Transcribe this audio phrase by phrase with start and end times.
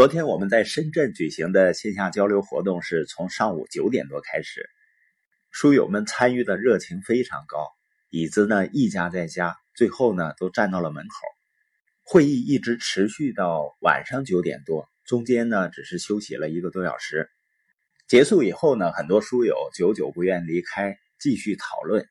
[0.00, 4.66] 昨天我们在深圳举行的线下交流活动是从上午九点多开始，
[5.50, 7.68] 书友们参与的热情非常高，
[8.08, 11.14] 椅子呢一家再加，最后呢都站到了门口。
[12.02, 17.28] 会议一直持续到晚上九点多，中间呢只是休息了一个多小时。
[18.08, 22.08] 结束以后呢，很多书友久久不愿离开，继续讨论。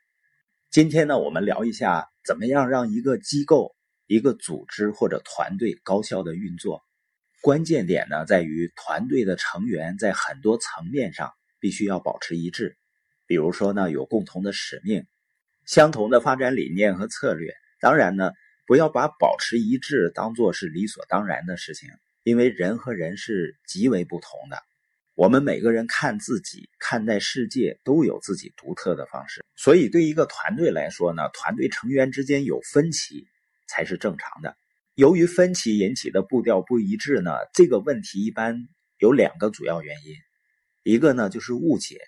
[0.69, 3.75] 今天呢，我们聊一下怎么样让一个机构、
[4.05, 6.83] 一个组织或者团队高效的运作。
[7.41, 12.77] 关键点呢，在于团队的成员在很多层面上必须要保持一致。
[13.25, 15.05] 比如说呢，有共同的使命、
[15.65, 17.53] 相同的发展理念和策略。
[17.79, 18.31] 当然呢，
[18.65, 21.89] 不要把保持一致当做是理所当然的事情，
[22.23, 24.57] 因为人和人是极为不同的。
[25.15, 29.43] 我们每个人看自己、看待世界都有自己独特的方式。
[29.55, 33.27] 所以，对一个团队来说呢，团队成员之间有分歧
[33.67, 34.57] 才是正常的。
[34.99, 40.13] 由于分歧引起的步调不一致呢，这个问题一般有两个主要原因，
[40.83, 42.01] 一个呢就是误解，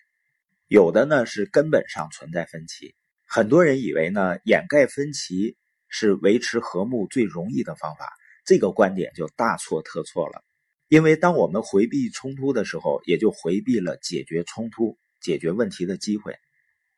[0.68, 2.94] 有的呢是根本上存在分歧。
[3.26, 5.56] 很多人以为呢掩盖分歧
[5.88, 8.12] 是维持和睦最容易的方法，
[8.44, 10.44] 这个观点就大错特错了。
[10.90, 16.36] 因为当我们回避冲突的时候，也就回避了解决冲突、解决问题的机会，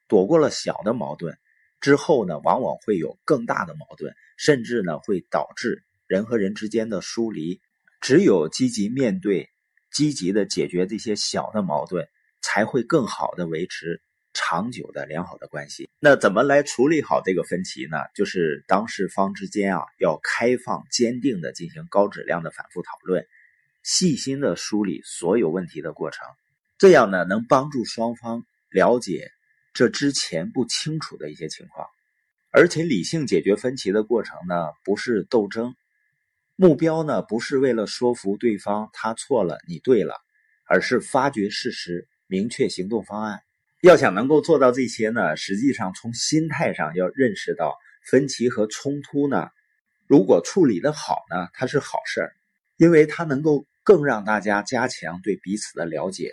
[0.07, 1.37] 躲过了小的矛盾。
[1.79, 7.61] 之后呢，往往会有更大的矛盾，甚至呢会导致人和人之间的疏离。
[8.01, 9.49] 只有积极面对、
[9.91, 12.07] 积极的解决这些小的矛盾，
[12.41, 14.01] 才会更好的维持
[14.33, 15.89] 长久的良好的关系。
[15.99, 17.97] 那怎么来处理好这个分歧呢？
[18.13, 23.25] 就是当事方之间啊，要开放、坚定的进行高质量的反复讨论，
[23.83, 26.27] 细心的梳理所有问题的过程，
[26.77, 29.31] 这样呢能帮助双方了解。
[29.73, 31.87] 这之前不清楚的一些情况，
[32.51, 35.73] 而且理性解决分歧的过程呢，不是斗争，
[36.55, 40.15] 目标呢不是为了说服对方他错了你对了，
[40.65, 43.41] 而是发掘事实，明确行动方案。
[43.81, 49.49] 要想能够做到这些呢，实际上从心态上要认识到，分歧和冲突呢，
[50.07, 52.33] 如果处理的好呢，它是好事儿，
[52.77, 56.31] 因为它能够更让大家加强对彼此的了解。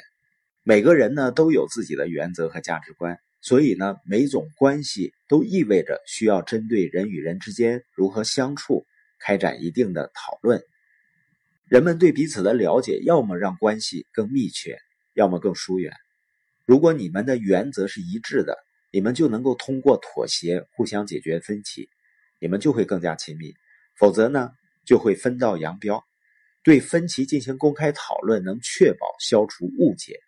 [0.62, 3.18] 每个人呢都有自己的原则和价值观。
[3.40, 8.84] 所以呢，每种关系都意味着需要针对人与人之间如何相处
[9.20, 10.60] 开展一定的讨论。
[11.66, 14.78] 人们对彼此的了解，要么让关系更密切，
[15.14, 15.94] 要么更疏远。
[16.66, 18.58] 如果你们的原则是一致的，
[18.90, 21.88] 你们就能够通过妥协互相解决分歧，
[22.40, 23.54] 你们就会更加亲密。
[23.96, 24.50] 否则呢，
[24.84, 26.04] 就会分道扬镳。
[26.62, 30.18] 对分歧进行公开讨论，能确保消除误解。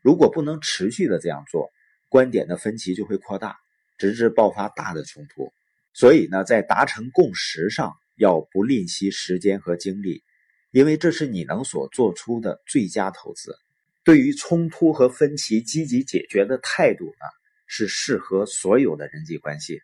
[0.00, 1.70] 如果不能持续的这样做，
[2.08, 3.56] 观点的分歧就会扩大，
[3.98, 5.52] 直至爆发大的冲突。
[5.92, 10.22] 所以呢，在达成共识上要不吝惜时间和精力，
[10.70, 13.56] 因为这是你能所做出的最佳投资。
[14.04, 17.26] 对于冲突和分歧，积极解决的态度呢，
[17.66, 19.80] 是适合所有的人际关系。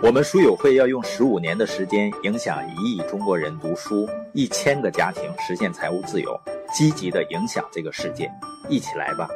[0.00, 6.40] 我们书友会要用十五年的时间，影响一亿中国人读书，一千个家庭实现财务自由。
[6.72, 8.30] 积极的影响这个世界，
[8.68, 9.26] 一起来吧。